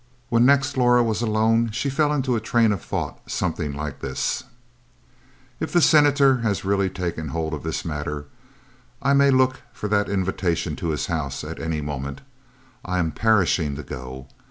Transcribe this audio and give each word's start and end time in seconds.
When 0.29 0.47
next 0.47 0.77
Laura 0.77 1.03
was 1.03 1.21
alone, 1.21 1.69
she 1.69 1.87
fell 1.87 2.11
into 2.11 2.35
a 2.35 2.39
train 2.39 2.71
of 2.71 2.81
thought 2.83 3.19
something 3.29 3.71
like 3.71 3.99
this: 3.99 4.45
"If 5.59 5.71
the 5.71 5.79
Senator 5.79 6.37
has 6.39 6.65
really 6.65 6.89
taken 6.89 7.27
hold 7.27 7.53
of 7.53 7.61
this 7.61 7.85
matter, 7.85 8.25
I 8.99 9.13
may 9.13 9.29
look 9.29 9.61
for 9.71 9.87
that 9.89 10.09
invitation 10.09 10.75
to 10.77 10.89
his 10.89 11.05
house 11.05 11.43
at 11.43 11.59
any 11.61 11.81
moment. 11.81 12.21
I 12.83 12.97
am 12.97 13.11
perishing 13.11 13.75
to 13.75 13.83
go! 13.83 14.27